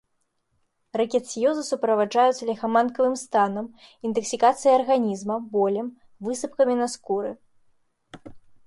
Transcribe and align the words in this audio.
Рыкетсіёзы 1.01 1.61
суправаджаюцца 1.71 2.43
ліхаманкавым 2.51 3.15
станам, 3.25 3.65
інтаксікацыяй 4.11 4.73
арганізма, 4.79 5.35
болем, 5.53 5.87
высыпкамі 6.31 6.73
на 6.83 6.87
скуры. 6.97 7.31